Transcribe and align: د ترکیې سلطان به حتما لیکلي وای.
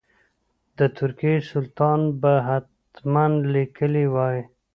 د 0.77 0.79
ترکیې 0.97 1.35
سلطان 1.51 1.99
به 2.21 2.33
حتما 2.47 3.25
لیکلي 3.53 4.05
وای. 4.13 4.39